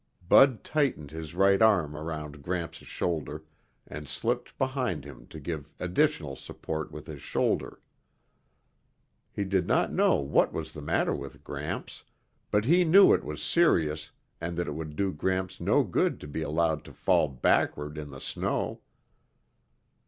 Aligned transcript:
Bud 0.27 0.63
tightened 0.63 1.11
his 1.11 1.35
right 1.35 1.61
arm 1.61 1.95
around 1.95 2.41
Gramps' 2.41 2.77
shoulder 2.87 3.43
and 3.85 4.07
slipped 4.07 4.57
behind 4.57 5.05
him 5.05 5.27
to 5.27 5.39
give 5.39 5.69
additional 5.79 6.35
support 6.35 6.91
with 6.91 7.05
his 7.05 7.21
shoulder. 7.21 7.79
He 9.31 9.43
did 9.43 9.67
not 9.67 9.93
know 9.93 10.15
what 10.15 10.51
was 10.51 10.73
the 10.73 10.81
matter 10.81 11.13
with 11.13 11.43
Gramps, 11.43 12.03
but 12.49 12.65
he 12.65 12.83
knew 12.83 13.13
it 13.13 13.23
was 13.23 13.43
serious 13.43 14.09
and 14.41 14.57
that 14.57 14.67
it 14.67 14.73
would 14.73 14.95
do 14.95 15.13
Gramps 15.13 15.59
no 15.61 15.83
good 15.83 16.19
to 16.21 16.27
be 16.27 16.41
allowed 16.41 16.83
to 16.85 16.93
fall 16.93 17.27
backward 17.27 17.95
in 17.95 18.09
the 18.09 18.19
snow. 18.19 18.81